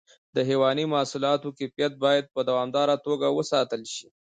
د 0.35 0.37
حیواني 0.49 0.85
محصولاتو 0.93 1.55
کیفیت 1.59 1.93
باید 2.03 2.25
په 2.33 2.41
دوامداره 2.49 2.95
توګه 3.05 3.27
وساتل 3.37 3.81
شي. 3.93 4.07